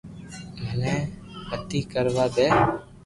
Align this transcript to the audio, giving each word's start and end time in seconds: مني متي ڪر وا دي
مني 0.63 0.95
متي 1.49 1.79
ڪر 1.91 2.05
وا 2.15 2.25
دي 2.35 2.47